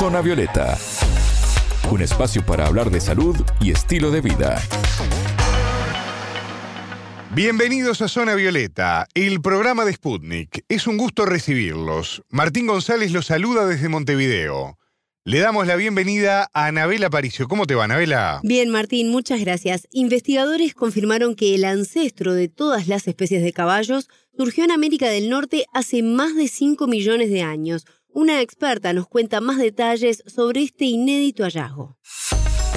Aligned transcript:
Zona 0.00 0.22
Violeta, 0.22 0.78
un 1.90 2.00
espacio 2.00 2.42
para 2.46 2.66
hablar 2.66 2.90
de 2.90 3.02
salud 3.02 3.36
y 3.60 3.70
estilo 3.70 4.10
de 4.10 4.22
vida. 4.22 4.58
Bienvenidos 7.34 8.00
a 8.00 8.08
Zona 8.08 8.34
Violeta, 8.34 9.06
el 9.12 9.42
programa 9.42 9.84
de 9.84 9.92
Sputnik. 9.92 10.64
Es 10.70 10.86
un 10.86 10.96
gusto 10.96 11.26
recibirlos. 11.26 12.22
Martín 12.30 12.66
González 12.66 13.12
los 13.12 13.26
saluda 13.26 13.66
desde 13.66 13.90
Montevideo. 13.90 14.78
Le 15.24 15.38
damos 15.38 15.66
la 15.66 15.76
bienvenida 15.76 16.48
a 16.54 16.64
Anabela 16.64 17.10
Paricio. 17.10 17.46
¿Cómo 17.46 17.66
te 17.66 17.74
va, 17.74 17.84
Anabela? 17.84 18.40
Bien, 18.42 18.70
Martín, 18.70 19.10
muchas 19.10 19.38
gracias. 19.40 19.86
Investigadores 19.92 20.72
confirmaron 20.72 21.34
que 21.34 21.54
el 21.54 21.66
ancestro 21.66 22.32
de 22.32 22.48
todas 22.48 22.88
las 22.88 23.06
especies 23.06 23.42
de 23.42 23.52
caballos 23.52 24.08
surgió 24.34 24.64
en 24.64 24.70
América 24.70 25.10
del 25.10 25.28
Norte 25.28 25.66
hace 25.74 26.02
más 26.02 26.34
de 26.36 26.48
5 26.48 26.86
millones 26.86 27.28
de 27.28 27.42
años. 27.42 27.84
Una 28.12 28.40
experta 28.40 28.92
nos 28.92 29.06
cuenta 29.06 29.40
más 29.40 29.58
detalles 29.58 30.24
sobre 30.26 30.64
este 30.64 30.84
inédito 30.84 31.44
hallazgo. 31.44 31.96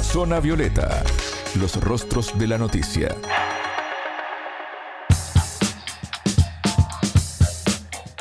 Zona 0.03 0.39
Violeta, 0.39 1.03
los 1.59 1.75
rostros 1.81 2.37
de 2.37 2.45
la 2.45 2.59
noticia. 2.59 3.15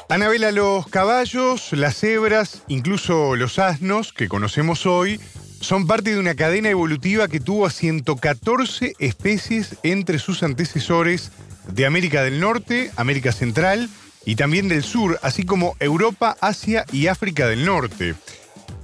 Anabela, 0.08 0.52
los 0.52 0.86
caballos, 0.88 1.72
las 1.72 1.96
cebras, 1.98 2.62
incluso 2.68 3.36
los 3.36 3.58
asnos 3.58 4.14
que 4.14 4.28
conocemos 4.28 4.86
hoy, 4.86 5.20
son 5.60 5.86
parte 5.86 6.14
de 6.14 6.18
una 6.18 6.34
cadena 6.34 6.70
evolutiva 6.70 7.28
que 7.28 7.40
tuvo 7.40 7.66
a 7.66 7.70
114 7.70 8.94
especies 8.98 9.76
entre 9.82 10.18
sus 10.18 10.42
antecesores 10.42 11.30
de 11.68 11.84
América 11.84 12.22
del 12.22 12.40
Norte, 12.40 12.90
América 12.96 13.32
Central 13.32 13.90
y 14.24 14.36
también 14.36 14.68
del 14.68 14.82
Sur, 14.82 15.18
así 15.22 15.44
como 15.44 15.76
Europa, 15.80 16.36
Asia 16.40 16.84
y 16.92 17.06
África 17.06 17.46
del 17.48 17.64
Norte. 17.64 18.14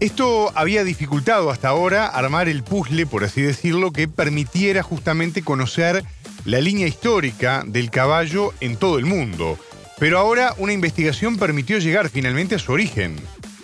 Esto 0.01 0.53
había 0.55 0.85
dificultado 0.85 1.51
hasta 1.51 1.69
ahora 1.69 2.07
armar 2.07 2.49
el 2.49 2.63
puzzle, 2.63 3.07
por 3.07 3.25
así 3.25 3.43
decirlo, 3.43 3.91
que 3.91 4.07
permitiera 4.07 4.83
justamente 4.83 5.43
conocer 5.43 6.05
la 6.45 6.61
línea 6.61 6.87
histórica 6.87 7.65
del 7.67 7.91
caballo 7.91 8.53
en 8.61 8.77
todo 8.77 8.99
el 8.99 9.07
mundo. 9.07 9.59
Pero 9.99 10.19
ahora 10.19 10.55
una 10.59 10.73
investigación 10.73 11.37
permitió 11.37 11.79
llegar 11.79 12.09
finalmente 12.11 12.55
a 12.55 12.59
su 12.61 12.73
origen. 12.73 13.17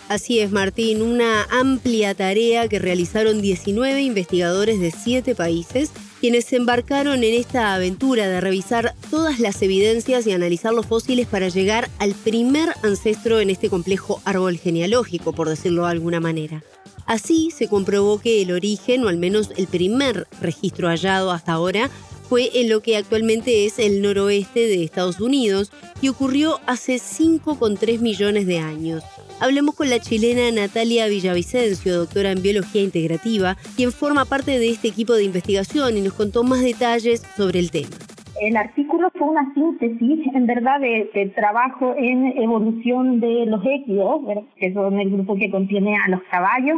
Así 0.09 0.39
es, 0.39 0.51
Martín, 0.51 1.01
una 1.01 1.43
amplia 1.49 2.13
tarea 2.13 2.67
que 2.67 2.79
realizaron 2.79 3.41
19 3.41 4.01
investigadores 4.01 4.79
de 4.79 4.91
7 4.91 5.33
países, 5.35 5.91
quienes 6.25 6.45
se 6.45 6.55
embarcaron 6.55 7.23
en 7.23 7.35
esta 7.35 7.75
aventura 7.75 8.27
de 8.27 8.41
revisar 8.41 8.95
todas 9.11 9.39
las 9.39 9.61
evidencias 9.61 10.25
y 10.25 10.31
analizar 10.31 10.73
los 10.73 10.87
fósiles 10.87 11.27
para 11.27 11.49
llegar 11.49 11.87
al 11.99 12.15
primer 12.15 12.69
ancestro 12.81 13.39
en 13.41 13.51
este 13.51 13.69
complejo 13.69 14.23
árbol 14.25 14.57
genealógico, 14.57 15.33
por 15.33 15.47
decirlo 15.47 15.83
de 15.83 15.91
alguna 15.91 16.19
manera. 16.19 16.63
Así 17.05 17.51
se 17.51 17.67
comprobó 17.67 18.19
que 18.19 18.41
el 18.41 18.51
origen, 18.53 19.05
o 19.05 19.09
al 19.09 19.17
menos 19.17 19.51
el 19.55 19.67
primer 19.67 20.27
registro 20.41 20.87
hallado 20.87 21.29
hasta 21.29 21.51
ahora, 21.53 21.91
fue 22.27 22.49
en 22.59 22.69
lo 22.69 22.81
que 22.81 22.97
actualmente 22.97 23.67
es 23.67 23.77
el 23.77 24.01
noroeste 24.01 24.61
de 24.61 24.83
Estados 24.83 25.19
Unidos 25.19 25.71
y 26.01 26.07
ocurrió 26.07 26.59
hace 26.65 26.95
5,3 26.95 27.99
millones 27.99 28.47
de 28.47 28.57
años. 28.57 29.03
Hablemos 29.41 29.75
con 29.75 29.89
la 29.89 29.99
chilena 29.99 30.49
Natalia 30.49 31.07
Villavicencio, 31.07 31.97
doctora 31.97 32.31
en 32.31 32.41
biología 32.41 32.81
integrativa, 32.81 33.55
quien 33.75 33.91
forma 33.91 34.23
parte 34.23 34.57
de 34.57 34.69
este 34.69 34.87
equipo 34.87 35.13
de 35.13 35.25
investigación 35.25 35.97
y 35.97 36.01
nos 36.01 36.13
contó 36.13 36.43
más 36.43 36.61
detalles 36.61 37.21
sobre 37.35 37.59
el 37.59 37.69
tema. 37.69 37.97
El 38.39 38.55
artículo 38.55 39.09
fue 39.17 39.27
una 39.27 39.53
síntesis, 39.53 40.33
en 40.33 40.45
verdad, 40.45 40.79
de, 40.79 41.33
trabajo 41.35 41.93
en 41.97 42.37
evolución 42.41 43.19
de 43.19 43.45
los 43.45 43.61
équidos, 43.65 44.21
que 44.55 44.73
son 44.73 44.99
el 44.99 45.09
grupo 45.09 45.35
que 45.35 45.51
contiene 45.51 45.97
a 45.97 46.09
los 46.09 46.21
caballos. 46.31 46.77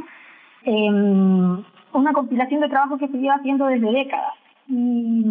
Em, 0.63 1.63
una 1.93 2.13
compilación 2.13 2.61
de 2.61 2.69
trabajo 2.69 2.97
que 2.97 3.07
se 3.07 3.17
lleva 3.17 3.35
haciendo 3.35 3.67
desde 3.67 3.91
décadas. 3.91 4.33
Y 4.67 5.23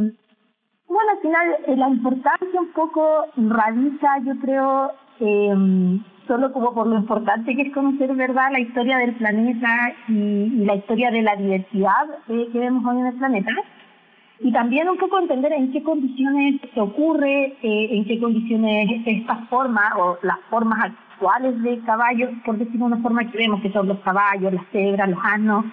bueno, 0.88 1.10
al 1.12 1.20
final 1.22 1.46
eh, 1.66 1.76
la 1.76 1.88
importancia 1.88 2.60
un 2.60 2.72
poco 2.72 3.26
radica, 3.36 4.18
yo 4.24 4.34
creo, 4.40 4.92
eh, 5.20 6.00
solo 6.26 6.52
como 6.52 6.74
por 6.74 6.86
lo 6.86 6.96
importante 6.96 7.54
que 7.54 7.62
es 7.62 7.72
conocer, 7.72 8.14
¿verdad?, 8.14 8.50
la 8.52 8.60
historia 8.60 8.98
del 8.98 9.14
planeta 9.14 9.92
y, 10.08 10.64
la 10.64 10.76
historia 10.76 11.10
de 11.10 11.22
la 11.22 11.36
diversidad 11.36 12.06
que 12.26 12.58
vemos 12.58 12.84
hoy 12.84 13.00
en 13.00 13.06
el 13.06 13.14
planeta. 13.14 13.52
Y 14.40 14.52
también 14.52 14.88
un 14.88 14.98
poco 14.98 15.18
entender 15.18 15.52
en 15.52 15.72
qué 15.72 15.82
condiciones 15.82 16.60
se 16.74 16.80
ocurre, 16.80 17.56
eh, 17.62 17.88
en 17.90 18.04
qué 18.04 18.20
condiciones 18.20 19.02
esta 19.06 19.36
forma 19.48 19.92
o 19.96 20.18
las 20.22 20.38
formas 20.50 20.78
actuales 20.84 21.62
de 21.62 21.80
caballos, 21.80 22.30
por 22.44 22.58
decirlo 22.58 22.86
de 22.86 22.92
una 22.92 23.02
forma 23.02 23.30
que 23.30 23.38
vemos 23.38 23.62
que 23.62 23.72
son 23.72 23.88
los 23.88 23.98
caballos, 24.00 24.52
las 24.52 24.66
cebras, 24.72 25.08
los 25.08 25.18
asnos, 25.24 25.64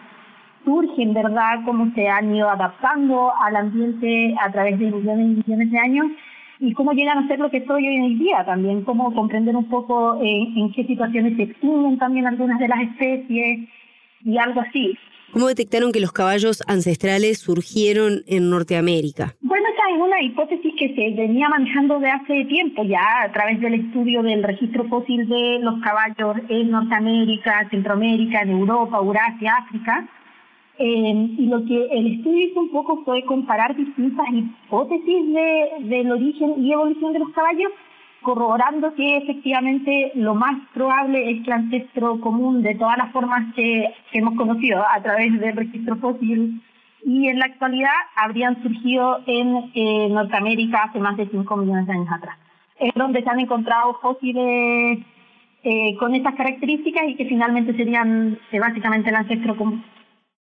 surgen, 0.64 1.14
¿verdad?, 1.14 1.60
cómo 1.66 1.92
se 1.94 2.08
han 2.08 2.34
ido 2.34 2.50
adaptando 2.50 3.34
al 3.38 3.56
ambiente 3.58 4.36
a 4.42 4.50
través 4.52 4.80
de 4.80 4.92
millones 4.92 5.26
y 5.26 5.44
millones 5.46 5.72
de 5.72 5.80
años 5.80 6.08
y 6.64 6.74
cómo 6.74 6.94
llegan 6.94 7.18
a 7.18 7.28
ser 7.28 7.40
lo 7.40 7.52
que 7.52 7.66
soy 7.66 7.86
hoy 7.86 7.96
en 7.96 8.20
día 8.20 8.46
también, 8.46 8.84
cómo 8.84 9.14
comprender 9.14 9.54
un 9.54 9.68
poco 9.68 10.22
eh, 10.24 10.48
en 10.56 10.72
qué 10.72 10.86
situaciones 10.86 11.36
se 11.36 11.44
extinguen 11.44 11.98
también 11.98 12.26
algunas 12.26 12.58
de 12.58 12.70
las 12.70 12.80
especies 12.82 13.68
y 14.24 14.38
algo 14.38 14.62
así. 14.62 14.98
¿Cómo 15.34 15.48
detectaron 15.48 15.92
que 15.92 16.00
los 16.00 16.14
caballos 16.14 16.64
ancestrales 16.68 17.40
surgieron 17.40 18.24
en 18.28 18.50
Norteamérica? 18.50 19.36
Bueno, 19.42 19.66
esa 19.74 19.94
es 19.94 20.02
una 20.02 20.22
hipótesis 20.22 20.74
que 20.80 20.96
se 20.96 21.22
venía 21.22 21.50
manejando 21.50 22.00
de 22.00 22.10
hace 22.10 22.46
tiempo 22.46 22.84
ya 22.86 23.24
a 23.26 23.32
través 23.34 23.60
del 23.60 23.74
estudio 23.74 24.24
del 24.24 24.42
registro 24.42 24.88
fósil 24.88 25.28
de 25.28 25.60
los 25.60 25.82
caballos 25.82 26.38
en 26.48 26.72
Norteamérica, 26.72 27.68
Centroamérica, 27.72 28.42
en 28.42 28.52
Europa, 28.52 28.98
Eurasia, 28.98 29.56
África. 29.66 30.08
Eh, 30.80 31.36
y 31.38 31.46
lo 31.46 31.64
que 31.66 31.86
el 31.92 32.16
estudio 32.16 32.48
hizo 32.48 32.60
un 32.60 32.70
poco 32.70 33.04
fue 33.06 33.24
comparar 33.26 33.76
distintas 33.76 34.26
hipótesis 34.32 35.34
de, 35.34 35.70
del 35.82 36.12
origen 36.12 36.64
y 36.64 36.74
evolución 36.74 37.14
de 37.14 37.20
los 37.20 37.30
caballos, 37.30 37.72
corroborando 38.24 38.94
que 38.96 39.18
efectivamente 39.18 40.12
lo 40.16 40.34
más 40.34 40.58
probable 40.74 41.30
es 41.30 41.44
que 41.44 41.52
el 41.52 41.54
ancestro 41.54 42.20
común 42.20 42.64
de 42.64 42.74
todas 42.76 42.98
las 42.98 43.12
formas 43.12 43.54
que, 43.54 43.94
hemos 44.14 44.36
conocido 44.36 44.84
a 44.88 45.02
través 45.04 45.40
del 45.40 45.56
registro 45.56 45.98
fósil 45.98 46.62
y 47.06 47.28
en 47.28 47.38
la 47.38 47.46
actualidad 47.46 47.92
habrían 48.16 48.62
surgido 48.64 49.22
en 49.28 49.72
eh, 49.76 50.08
Norteamérica 50.10 50.84
hace 50.84 51.00
más 51.00 51.18
de 51.18 51.28
5 51.28 51.58
millones 51.58 51.86
de 51.86 51.94
años 51.94 52.08
atrás. 52.12 52.38
Es 52.80 52.94
donde 52.96 53.22
se 53.22 53.30
han 53.30 53.40
encontrado 53.40 54.00
fósiles 54.02 55.00
eh, 55.64 55.96
con 55.98 56.16
estas 56.16 56.36
características 56.36 57.04
y 57.10 57.16
que 57.16 57.26
finalmente 57.26 57.76
serían 57.76 58.40
básicamente 58.52 59.10
el 59.10 59.16
ancestro 59.16 59.56
común. 59.56 59.84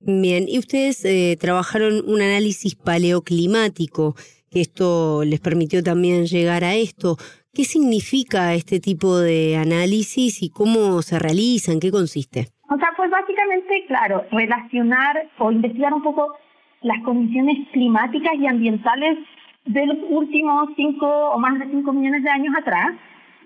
Bien, 0.04 0.46
y 0.48 0.58
ustedes 0.58 1.04
eh, 1.04 1.36
trabajaron 1.40 2.02
un 2.06 2.20
análisis 2.20 2.74
paleoclimático, 2.74 4.16
que 4.50 4.60
esto 4.60 5.22
les 5.24 5.38
permitió 5.38 5.82
también 5.82 6.26
llegar 6.26 6.64
a 6.64 6.74
esto. 6.74 7.16
¿Qué 7.54 7.64
significa 7.64 8.54
este 8.54 8.80
tipo 8.80 9.16
de 9.16 9.56
análisis 9.56 10.42
y 10.42 10.50
cómo 10.50 11.02
se 11.02 11.20
realiza? 11.20 11.70
¿En 11.70 11.78
qué 11.78 11.92
consiste? 11.92 12.48
O 12.68 12.76
sea, 12.78 12.88
pues 12.96 13.10
básicamente, 13.10 13.84
claro, 13.86 14.24
relacionar 14.32 15.28
o 15.38 15.52
investigar 15.52 15.94
un 15.94 16.02
poco 16.02 16.34
las 16.80 17.00
condiciones 17.04 17.69
climáticas 17.72 18.32
y 18.40 18.46
ambientales 18.46 19.19
de 19.66 19.86
los 19.86 19.98
últimos 20.10 20.70
cinco 20.74 21.06
o 21.06 21.38
más 21.38 21.60
de 21.60 21.66
cinco 21.66 21.92
millones 21.92 22.24
de 22.24 22.30
años 22.30 22.54
atrás 22.58 22.88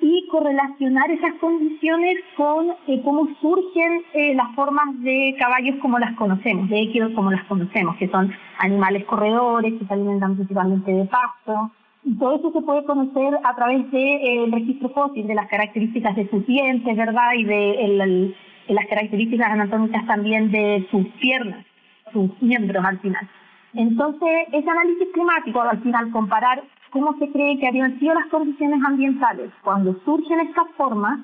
y 0.01 0.27
correlacionar 0.29 1.11
esas 1.11 1.35
condiciones 1.35 2.19
con 2.37 2.71
eh, 2.87 3.01
cómo 3.05 3.29
surgen 3.41 4.03
eh, 4.15 4.35
las 4.35 4.55
formas 4.55 4.87
de 5.03 5.35
caballos 5.39 5.77
como 5.81 5.99
las 5.99 6.15
conocemos, 6.17 6.69
de 6.69 6.83
equidos 6.83 7.13
como 7.15 7.31
las 7.31 7.45
conocemos, 7.45 7.97
que 7.97 8.09
son 8.09 8.33
animales 8.59 9.05
corredores 9.05 9.75
que 9.79 9.87
se 9.87 9.95
alimentan 9.95 10.37
principalmente 10.37 10.93
de 10.93 11.05
pasto. 11.07 11.71
Y 12.05 12.17
todo 12.19 12.37
eso 12.37 12.53
se 12.53 12.63
puede 12.63 12.85
conocer 12.85 13.39
a 13.43 13.57
través 13.57 13.91
del 13.91 14.03
eh, 14.03 14.49
registro 14.53 14.91
fósil, 14.91 15.27
de 15.27 15.35
las 15.35 15.49
características 15.49 16.15
de 16.15 16.29
sus 16.31 16.47
dientes, 16.47 16.97
¿verdad? 16.97 17.33
Y 17.37 17.45
de 17.45 18.35
las 18.69 18.87
características 18.87 19.51
anatómicas 19.51 20.07
también 20.07 20.51
de 20.53 20.87
sus 20.91 21.07
piernas, 21.21 21.65
sus 22.13 22.31
miembros 22.41 22.85
al 22.85 22.99
final. 23.01 23.29
Entonces, 23.75 24.31
ese 24.53 24.71
análisis 24.71 25.09
climático, 25.13 25.61
al 25.61 25.83
final, 25.83 26.11
comparar 26.11 26.63
cómo 26.97 27.15
se 27.19 27.31
cree 27.31 27.59
que 27.59 27.69
habían 27.69 27.99
sido 27.99 28.15
las 28.15 28.27
condiciones 28.29 28.83
ambientales 28.83 29.51
cuando 29.63 29.95
surgen 30.07 30.41
estas 30.41 30.67
formas, 30.79 31.21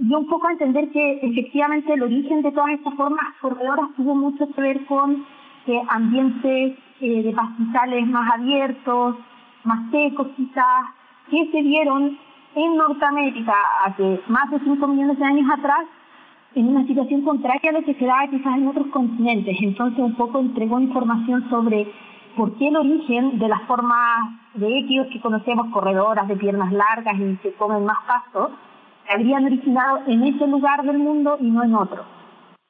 y 0.00 0.12
un 0.12 0.26
poco 0.26 0.50
entender 0.50 0.90
que 0.90 1.20
efectivamente 1.22 1.92
el 1.92 2.02
origen 2.02 2.42
de 2.42 2.50
todas 2.50 2.70
estas 2.70 2.94
formas 2.94 3.24
corredoras 3.40 3.90
tuvo 3.96 4.16
mucho 4.16 4.48
que 4.48 4.60
ver 4.60 4.84
con 4.86 5.24
eh, 5.66 5.82
ambientes 5.88 6.76
eh, 7.00 7.22
de 7.22 7.32
pastizales 7.32 8.06
más 8.08 8.32
abiertos, 8.34 9.16
más 9.62 9.90
secos 9.92 10.26
quizás, 10.36 10.86
que 11.30 11.48
se 11.52 11.62
dieron 11.62 12.18
en 12.56 12.76
Norteamérica 12.76 13.54
hace 13.84 14.20
más 14.26 14.50
de 14.50 14.58
5 14.58 14.86
millones 14.88 15.18
de 15.18 15.24
años 15.24 15.48
atrás 15.52 15.84
en 16.56 16.66
una 16.66 16.84
situación 16.86 17.22
contraria 17.22 17.70
a 17.70 17.74
lo 17.74 17.84
que 17.84 17.94
se 17.94 18.06
daba 18.06 18.26
quizás 18.26 18.56
en 18.56 18.66
otros 18.66 18.88
continentes. 18.88 19.56
Entonces 19.60 20.00
un 20.00 20.14
poco 20.16 20.40
entregó 20.40 20.80
información 20.80 21.48
sobre 21.48 21.86
por 22.36 22.56
qué 22.58 22.68
el 22.68 22.76
origen 22.76 23.38
de 23.38 23.48
las 23.48 23.62
formas 23.62 24.40
de 24.54 24.78
equidos 24.78 25.08
que 25.12 25.20
conocemos, 25.20 25.72
corredoras 25.72 26.28
de 26.28 26.36
piernas 26.36 26.72
largas 26.72 27.14
y 27.18 27.36
que 27.36 27.52
comen 27.54 27.84
más 27.84 27.98
pasto, 28.06 28.50
habrían 29.08 29.44
originado 29.44 30.00
en 30.06 30.22
ese 30.24 30.46
lugar 30.46 30.84
del 30.84 30.98
mundo 30.98 31.36
y 31.40 31.50
no 31.50 31.64
en 31.64 31.74
otro. 31.74 32.04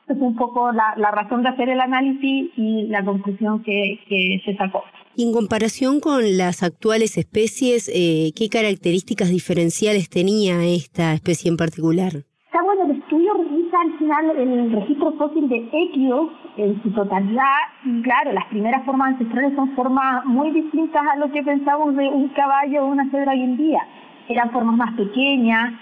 es 0.09 0.17
un 0.19 0.35
poco 0.35 0.73
la, 0.73 1.11
razón 1.13 1.43
de 1.43 1.51
hacer 1.51 1.69
el 1.69 1.81
análisis 1.81 2.51
y 2.57 2.87
la 2.89 3.05
conclusión 3.05 3.63
que, 3.63 4.43
se 4.45 4.57
sacó. 4.57 4.83
Y 5.15 5.25
en 5.25 5.33
comparación 5.33 6.01
con 6.01 6.37
las 6.37 6.63
actuales 6.63 7.17
especies, 7.19 7.91
eh, 7.95 8.33
¿qué 8.35 8.49
características 8.49 9.31
diferenciales 9.31 10.09
tenía 10.09 10.65
esta 10.65 11.13
especie 11.13 11.51
en 11.51 11.57
particular? 11.57 12.13
Está 12.47 12.63
bueno, 12.65 12.85
el 12.87 13.01
estudio 13.01 13.35
revisa 13.35 13.77
al 13.81 13.99
final 13.99 14.31
el 14.37 14.73
registro 14.73 15.13
fósil 15.13 15.49
de 15.49 15.69
Equios 15.73 16.31
en 16.57 16.83
su 16.83 16.91
totalidad. 16.91 17.45
Y 17.85 18.03
claro, 18.03 18.33
las 18.33 18.47
primeras 18.47 18.85
formas 18.85 19.09
ancestrales 19.09 19.55
son 19.55 19.71
formas 19.75 20.25
muy 20.25 20.51
distintas 20.51 21.03
a 21.13 21.17
lo 21.17 21.31
que 21.31 21.43
pensamos 21.43 21.97
de 21.97 22.09
un 22.09 22.29
caballo 22.29 22.85
o 22.85 22.89
una 22.89 23.11
cebra 23.11 23.33
hoy 23.33 23.43
en 23.43 23.57
día. 23.57 23.81
Eran 24.29 24.51
formas 24.51 24.77
más 24.77 24.95
pequeñas, 24.95 25.73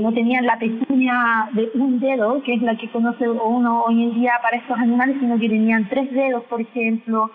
no 0.00 0.12
tenían 0.12 0.44
la 0.44 0.58
pezuña 0.58 1.48
de 1.52 1.70
un 1.74 1.98
dedo, 1.98 2.42
que 2.42 2.54
es 2.54 2.62
la 2.62 2.76
que 2.76 2.90
conoce 2.90 3.28
uno 3.28 3.84
hoy 3.84 4.04
en 4.04 4.14
día 4.14 4.32
para 4.42 4.58
estos 4.58 4.78
animales, 4.78 5.16
sino 5.18 5.38
que 5.38 5.48
tenían 5.48 5.88
tres 5.88 6.12
dedos, 6.12 6.44
por 6.44 6.60
ejemplo, 6.60 7.30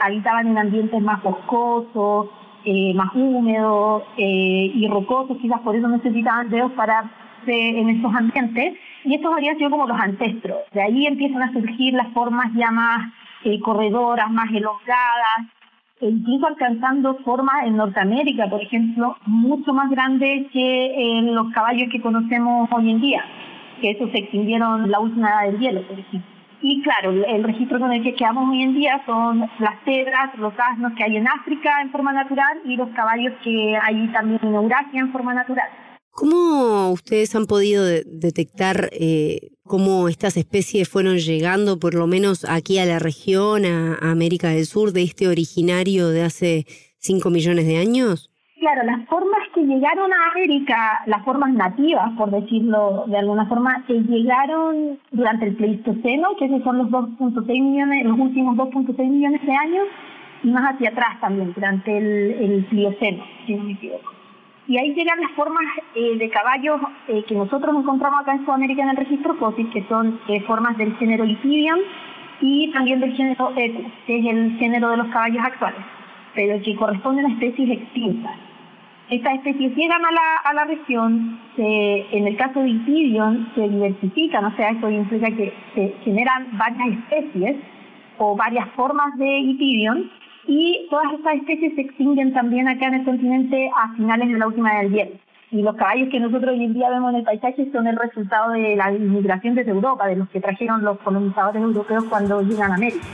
habitaban 0.00 0.46
en 0.46 0.58
ambientes 0.58 1.00
más 1.02 1.22
boscosos, 1.22 2.28
eh, 2.64 2.92
más 2.94 3.14
húmedos 3.14 4.02
eh, 4.16 4.72
y 4.74 4.88
rocosos, 4.88 5.38
quizás 5.38 5.60
por 5.60 5.74
eso 5.74 5.88
necesitaban 5.88 6.50
dedos 6.50 6.72
para 6.72 7.10
en 7.46 7.88
estos 7.90 8.14
ambientes, 8.14 8.74
y 9.04 9.14
estos 9.14 9.32
habrían 9.32 9.56
sido 9.56 9.70
como 9.70 9.86
los 9.86 10.00
ancestros. 10.00 10.58
De 10.72 10.82
ahí 10.82 11.06
empiezan 11.06 11.42
a 11.42 11.52
surgir 11.52 11.94
las 11.94 12.08
formas 12.12 12.52
ya 12.54 12.70
más 12.70 13.12
eh, 13.44 13.60
corredoras, 13.60 14.30
más 14.30 14.50
elongadas, 14.50 15.46
e 16.00 16.08
incluso 16.08 16.46
alcanzando 16.46 17.16
formas 17.24 17.66
en 17.66 17.76
Norteamérica, 17.76 18.48
por 18.48 18.62
ejemplo, 18.62 19.16
mucho 19.26 19.72
más 19.72 19.90
grandes 19.90 20.46
que 20.52 21.20
los 21.24 21.52
caballos 21.52 21.88
que 21.90 22.00
conocemos 22.00 22.68
hoy 22.72 22.90
en 22.90 23.00
día, 23.00 23.24
que 23.80 23.90
esos 23.90 24.10
se 24.12 24.18
extinguieron 24.18 24.90
la 24.90 25.00
última 25.00 25.42
del 25.42 25.58
hielo, 25.58 25.82
por 25.82 25.98
ejemplo. 25.98 26.38
Y 26.60 26.82
claro, 26.82 27.12
el 27.12 27.44
registro 27.44 27.78
con 27.78 27.92
el 27.92 28.02
que 28.02 28.14
quedamos 28.14 28.48
hoy 28.50 28.62
en 28.62 28.74
día 28.74 29.00
son 29.06 29.48
las 29.60 29.74
cebras, 29.84 30.36
los 30.38 30.52
asnos 30.58 30.92
que 30.94 31.04
hay 31.04 31.16
en 31.16 31.28
África 31.28 31.80
en 31.82 31.90
forma 31.90 32.12
natural 32.12 32.58
y 32.64 32.76
los 32.76 32.88
caballos 32.90 33.32
que 33.44 33.78
hay 33.80 34.08
también 34.08 34.40
en 34.42 34.54
Eurasia 34.54 35.00
en 35.00 35.12
forma 35.12 35.34
natural. 35.34 35.68
¿Cómo 36.10 36.90
ustedes 36.90 37.34
han 37.36 37.46
podido 37.46 37.84
detectar 37.84 38.88
eh, 38.92 39.50
cómo 39.64 40.08
estas 40.08 40.36
especies 40.36 40.88
fueron 40.88 41.18
llegando, 41.18 41.78
por 41.78 41.94
lo 41.94 42.06
menos 42.08 42.44
aquí 42.48 42.78
a 42.78 42.86
la 42.86 42.98
región, 42.98 43.64
a, 43.64 43.94
América 44.00 44.48
del 44.48 44.66
Sur, 44.66 44.92
de 44.92 45.02
este 45.02 45.28
originario 45.28 46.08
de 46.08 46.24
hace 46.24 46.64
5 46.98 47.30
millones 47.30 47.66
de 47.66 47.78
años? 47.78 48.30
Claro, 48.58 48.82
las 48.84 49.06
formas 49.08 49.38
que 49.54 49.60
llegaron 49.60 50.12
a 50.12 50.32
América, 50.32 51.02
las 51.06 51.24
formas 51.24 51.52
nativas, 51.52 52.10
por 52.18 52.32
decirlo 52.32 53.04
de 53.06 53.18
alguna 53.18 53.46
forma, 53.46 53.84
que 53.86 53.94
llegaron 53.94 54.98
durante 55.12 55.46
el 55.46 55.54
Pleistoceno, 55.54 56.30
que 56.36 56.46
esos 56.46 56.64
son 56.64 56.78
los 56.78 56.88
2.6 56.88 57.46
millones, 57.46 58.04
los 58.04 58.18
últimos 58.18 58.56
2.6 58.56 59.08
millones 59.08 59.46
de 59.46 59.52
años, 59.52 59.86
y 60.42 60.48
más 60.48 60.74
hacia 60.74 60.90
atrás 60.90 61.20
también, 61.20 61.52
durante 61.54 61.96
el, 61.96 62.32
el 62.32 62.64
Plioceno, 62.64 63.24
si 63.46 63.54
no 63.54 63.64
me 63.64 63.72
equivoco. 63.74 64.17
Y 64.68 64.76
ahí 64.76 64.92
llegan 64.92 65.18
las 65.18 65.30
formas 65.32 65.64
eh, 65.94 66.18
de 66.18 66.28
caballos 66.28 66.78
eh, 67.08 67.24
que 67.26 67.34
nosotros 67.34 67.74
encontramos 67.74 68.20
acá 68.20 68.34
en 68.34 68.44
Sudamérica 68.44 68.82
en 68.82 68.90
el 68.90 68.96
registro 68.96 69.34
fósil, 69.36 69.70
que 69.70 69.82
son 69.88 70.20
eh, 70.28 70.42
formas 70.42 70.76
del 70.76 70.94
género 70.96 71.24
Lithidium 71.24 71.78
y 72.42 72.70
también 72.72 73.00
del 73.00 73.14
género 73.14 73.54
que 73.54 73.64
es 73.64 74.26
el 74.26 74.58
género 74.58 74.90
de 74.90 74.98
los 74.98 75.08
caballos 75.08 75.42
actuales, 75.42 75.80
pero 76.34 76.62
que 76.62 76.76
corresponden 76.76 77.24
a 77.24 77.30
especies 77.30 77.70
extintas. 77.70 78.36
Estas 79.08 79.36
especies 79.36 79.74
llegan 79.74 80.04
a 80.04 80.12
la, 80.12 80.36
a 80.44 80.52
la 80.52 80.64
región, 80.66 81.40
en 81.56 82.26
el 82.26 82.36
caso 82.36 82.60
de 82.60 82.66
Lithidium 82.66 83.48
se 83.54 83.66
diversifican, 83.66 84.44
o 84.44 84.54
sea, 84.54 84.68
esto 84.68 84.90
implica 84.90 85.30
que 85.30 85.50
se 85.74 85.94
generan 86.04 86.46
varias 86.58 86.88
especies 86.98 87.56
o 88.18 88.36
varias 88.36 88.68
formas 88.76 89.16
de 89.16 89.40
Lithidium 89.40 90.10
y 90.46 90.86
todas 90.90 91.12
estas 91.14 91.36
especies 91.36 91.74
se 91.74 91.80
extinguen 91.82 92.32
también 92.32 92.68
acá 92.68 92.86
en 92.86 92.94
el 92.94 93.04
continente 93.04 93.70
a 93.76 93.94
finales 93.94 94.28
de 94.28 94.38
la 94.38 94.46
última 94.46 94.78
del 94.78 94.92
hielo. 94.92 95.12
Y 95.50 95.62
los 95.62 95.76
caballos 95.76 96.08
que 96.10 96.20
nosotros 96.20 96.52
hoy 96.52 96.64
en 96.64 96.74
día 96.74 96.90
vemos 96.90 97.10
en 97.10 97.20
el 97.20 97.24
paisaje 97.24 97.70
son 97.72 97.86
el 97.86 97.96
resultado 97.96 98.52
de 98.52 98.76
la 98.76 98.92
inmigración 98.92 99.54
desde 99.54 99.70
Europa, 99.70 100.06
de 100.06 100.16
los 100.16 100.28
que 100.28 100.40
trajeron 100.40 100.84
los 100.84 100.98
colonizadores 100.98 101.62
europeos 101.62 102.04
cuando 102.04 102.42
llegan 102.42 102.72
a 102.72 102.74
América. 102.74 103.06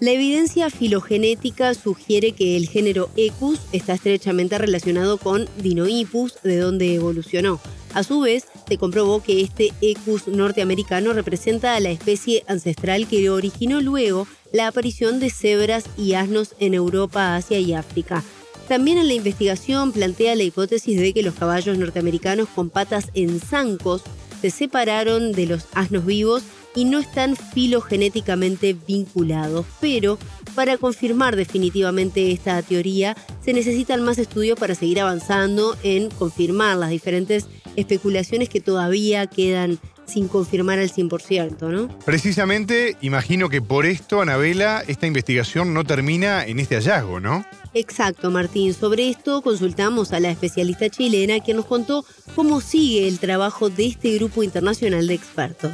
La 0.00 0.10
evidencia 0.10 0.68
filogenética 0.68 1.72
sugiere 1.72 2.32
que 2.32 2.56
el 2.56 2.66
género 2.66 3.08
Equus 3.16 3.66
está 3.72 3.94
estrechamente 3.94 4.58
relacionado 4.58 5.16
con 5.18 5.46
Dinoipus, 5.62 6.42
de 6.42 6.58
donde 6.58 6.94
evolucionó. 6.96 7.60
A 7.94 8.02
su 8.02 8.20
vez, 8.20 8.46
se 8.68 8.76
comprobó 8.76 9.22
que 9.22 9.40
este 9.40 9.72
Equus 9.80 10.26
norteamericano 10.26 11.12
representa 11.12 11.76
a 11.76 11.80
la 11.80 11.90
especie 11.90 12.44
ancestral 12.48 13.06
que 13.06 13.30
originó 13.30 13.80
luego 13.80 14.26
la 14.52 14.66
aparición 14.66 15.20
de 15.20 15.30
cebras 15.30 15.84
y 15.96 16.14
asnos 16.14 16.54
en 16.58 16.74
Europa, 16.74 17.36
Asia 17.36 17.60
y 17.60 17.72
África. 17.72 18.24
También 18.66 18.98
en 18.98 19.06
la 19.06 19.14
investigación 19.14 19.92
plantea 19.92 20.34
la 20.34 20.42
hipótesis 20.42 20.98
de 20.98 21.12
que 21.12 21.22
los 21.22 21.34
caballos 21.34 21.78
norteamericanos 21.78 22.48
con 22.48 22.68
patas 22.68 23.10
en 23.14 23.38
zancos 23.38 24.02
se 24.40 24.50
separaron 24.50 25.32
de 25.32 25.46
los 25.46 25.66
asnos 25.72 26.04
vivos 26.04 26.42
y 26.74 26.86
no 26.86 26.98
están 26.98 27.36
filogenéticamente 27.36 28.76
vinculados. 28.86 29.66
Pero 29.80 30.18
para 30.54 30.78
confirmar 30.78 31.36
definitivamente 31.36 32.32
esta 32.32 32.60
teoría 32.62 33.16
se 33.44 33.52
necesitan 33.52 34.02
más 34.02 34.18
estudios 34.18 34.58
para 34.58 34.74
seguir 34.74 35.00
avanzando 35.00 35.76
en 35.82 36.10
confirmar 36.10 36.76
las 36.76 36.90
diferentes 36.90 37.46
especulaciones 37.76 38.48
que 38.48 38.60
todavía 38.60 39.26
quedan 39.26 39.78
sin 40.06 40.28
confirmar 40.28 40.78
al 40.78 40.90
100%, 40.90 41.70
¿no? 41.70 41.98
Precisamente, 42.04 42.96
imagino 43.00 43.48
que 43.48 43.62
por 43.62 43.86
esto, 43.86 44.20
Anabela, 44.20 44.82
esta 44.86 45.06
investigación 45.06 45.72
no 45.72 45.84
termina 45.84 46.44
en 46.44 46.60
este 46.60 46.76
hallazgo, 46.76 47.20
¿no? 47.20 47.44
Exacto, 47.72 48.30
Martín. 48.30 48.72
Sobre 48.72 49.08
esto 49.08 49.42
consultamos 49.42 50.12
a 50.12 50.20
la 50.20 50.30
especialista 50.30 50.88
chilena 50.88 51.40
que 51.40 51.54
nos 51.54 51.66
contó 51.66 52.04
cómo 52.34 52.60
sigue 52.60 53.08
el 53.08 53.18
trabajo 53.18 53.68
de 53.70 53.86
este 53.86 54.14
grupo 54.14 54.42
internacional 54.42 55.06
de 55.06 55.14
expertos. 55.14 55.72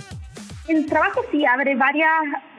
El 0.70 0.86
trabajo 0.86 1.22
sí 1.32 1.44
abre 1.44 1.74
varias 1.74 2.08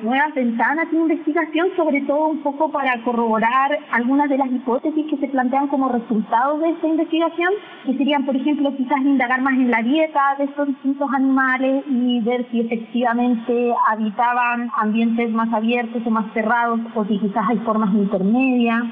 nuevas 0.02 0.36
ventanas 0.36 0.92
de 0.92 0.98
investigación, 0.98 1.70
sobre 1.78 2.02
todo 2.02 2.28
un 2.28 2.44
poco 2.44 2.70
para 2.70 3.02
corroborar 3.06 3.80
algunas 3.90 4.28
de 4.28 4.38
las 4.38 4.52
hipótesis 4.52 5.06
que 5.10 5.16
se 5.16 5.30
plantean 5.30 5.70
como 5.70 5.88
resultado 5.88 6.60
de 6.60 6.72
esta 6.72 6.88
investigación, 6.88 7.54
que 7.86 7.98
serían, 7.98 8.26
por 8.26 8.36
ejemplo, 8.36 8.76
quizás 8.76 9.00
indagar 9.00 9.42
más 9.42 9.54
en 9.54 9.72
la 9.72 9.82
dieta 9.82 10.36
de 10.38 10.44
estos 10.44 10.68
distintos 10.68 11.10
animales 11.16 11.86
y 11.88 12.20
ver 12.20 12.46
si 12.52 12.60
efectivamente 12.60 13.74
habitaban 13.88 14.70
ambientes 14.78 15.32
más 15.32 15.48
abiertos 15.54 16.02
o 16.06 16.10
más 16.10 16.26
cerrados 16.34 16.82
o 16.94 17.06
si 17.06 17.18
quizás 17.18 17.46
hay 17.48 17.60
formas 17.60 17.94
intermedias 17.94 18.84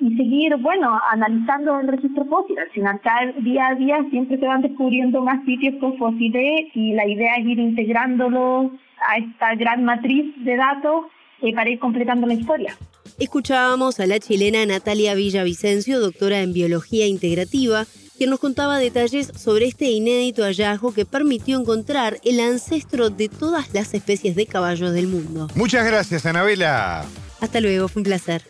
y 0.00 0.16
seguir, 0.16 0.56
bueno, 0.56 0.98
analizando 1.10 1.80
el 1.80 1.88
registro 1.88 2.24
fósil. 2.26 2.58
Al 2.58 2.70
final, 2.70 3.00
cada 3.02 3.32
día 3.40 3.68
a 3.68 3.74
día 3.74 3.98
siempre 4.10 4.38
se 4.38 4.46
van 4.46 4.62
descubriendo 4.62 5.22
más 5.22 5.44
sitios 5.44 5.74
con 5.80 5.96
fósiles 5.98 6.66
y 6.74 6.92
la 6.92 7.06
idea 7.06 7.36
es 7.36 7.46
ir 7.46 7.58
integrándolos 7.58 8.72
a 9.08 9.18
esta 9.18 9.54
gran 9.54 9.84
matriz 9.84 10.34
de 10.44 10.56
datos 10.56 11.06
eh, 11.42 11.54
para 11.54 11.70
ir 11.70 11.78
completando 11.78 12.26
la 12.26 12.34
historia. 12.34 12.74
Escuchábamos 13.18 13.98
a 14.00 14.06
la 14.06 14.20
chilena 14.20 14.64
Natalia 14.66 15.14
Villavicencio, 15.14 15.98
doctora 15.98 16.40
en 16.40 16.52
biología 16.52 17.06
integrativa, 17.06 17.84
quien 18.16 18.30
nos 18.30 18.40
contaba 18.40 18.78
detalles 18.78 19.32
sobre 19.36 19.66
este 19.66 19.86
inédito 19.86 20.42
hallazgo 20.42 20.92
que 20.92 21.04
permitió 21.04 21.58
encontrar 21.58 22.18
el 22.24 22.40
ancestro 22.40 23.10
de 23.10 23.28
todas 23.28 23.72
las 23.74 23.94
especies 23.94 24.36
de 24.36 24.46
caballos 24.46 24.92
del 24.92 25.06
mundo. 25.06 25.48
Muchas 25.54 25.86
gracias, 25.86 26.26
Anabela. 26.26 27.04
Hasta 27.40 27.60
luego, 27.60 27.88
fue 27.88 28.00
un 28.00 28.04
placer. 28.04 28.42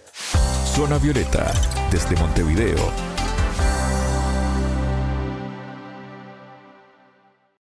Zona 0.79 0.97
Violeta, 0.97 1.53
desde 1.91 2.15
Montevideo, 2.15 3.08